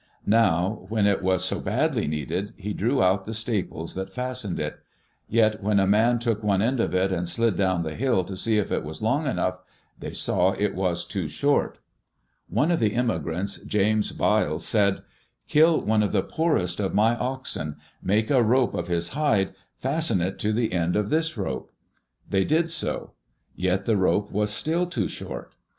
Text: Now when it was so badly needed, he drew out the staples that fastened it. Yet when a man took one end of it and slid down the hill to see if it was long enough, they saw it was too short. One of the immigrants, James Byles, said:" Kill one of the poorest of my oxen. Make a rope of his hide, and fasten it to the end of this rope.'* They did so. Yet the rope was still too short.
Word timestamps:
Now 0.25 0.87
when 0.89 1.05
it 1.05 1.21
was 1.21 1.45
so 1.45 1.59
badly 1.59 2.07
needed, 2.07 2.53
he 2.57 2.73
drew 2.73 3.03
out 3.03 3.25
the 3.25 3.35
staples 3.35 3.93
that 3.93 4.11
fastened 4.11 4.59
it. 4.59 4.79
Yet 5.29 5.61
when 5.61 5.79
a 5.79 5.85
man 5.85 6.17
took 6.17 6.41
one 6.41 6.59
end 6.59 6.79
of 6.79 6.95
it 6.95 7.11
and 7.11 7.29
slid 7.29 7.55
down 7.55 7.83
the 7.83 7.93
hill 7.93 8.23
to 8.23 8.35
see 8.35 8.57
if 8.57 8.71
it 8.71 8.83
was 8.83 9.03
long 9.03 9.27
enough, 9.27 9.61
they 9.99 10.11
saw 10.11 10.53
it 10.53 10.73
was 10.73 11.05
too 11.05 11.27
short. 11.27 11.77
One 12.49 12.71
of 12.71 12.79
the 12.79 12.95
immigrants, 12.95 13.59
James 13.59 14.11
Byles, 14.11 14.65
said:" 14.65 15.03
Kill 15.47 15.79
one 15.79 16.01
of 16.01 16.13
the 16.13 16.23
poorest 16.23 16.79
of 16.79 16.95
my 16.95 17.15
oxen. 17.15 17.75
Make 18.01 18.31
a 18.31 18.41
rope 18.41 18.73
of 18.73 18.87
his 18.87 19.09
hide, 19.09 19.49
and 19.49 19.55
fasten 19.77 20.19
it 20.19 20.39
to 20.39 20.51
the 20.51 20.73
end 20.73 20.95
of 20.95 21.11
this 21.11 21.37
rope.'* 21.37 21.71
They 22.27 22.43
did 22.43 22.71
so. 22.71 23.11
Yet 23.55 23.85
the 23.85 23.97
rope 23.97 24.31
was 24.31 24.49
still 24.49 24.87
too 24.87 25.07
short. 25.07 25.53